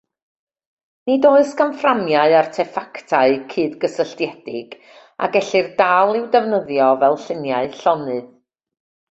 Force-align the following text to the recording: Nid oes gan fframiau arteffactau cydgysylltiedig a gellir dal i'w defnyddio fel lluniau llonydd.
Nid 1.09 1.25
oes 1.31 1.51
gan 1.59 1.75
fframiau 1.81 2.33
arteffactau 2.37 3.35
cydgysylltiedig 3.55 4.73
a 5.27 5.31
gellir 5.37 5.71
dal 5.83 6.19
i'w 6.23 6.27
defnyddio 6.39 6.91
fel 7.05 7.17
lluniau 7.29 7.71
llonydd. 7.79 8.35